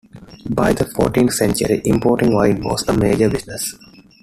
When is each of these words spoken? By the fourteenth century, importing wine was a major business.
By 0.49 0.73
the 0.73 0.85
fourteenth 0.85 1.31
century, 1.35 1.79
importing 1.85 2.33
wine 2.33 2.63
was 2.63 2.87
a 2.89 2.97
major 2.97 3.29
business. 3.29 3.75